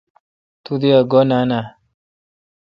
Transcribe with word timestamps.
تو 0.63 0.73
دی 0.81 0.89
ا 0.99 0.99
گو°نان 1.11 1.49
آہ۔ 1.57 1.63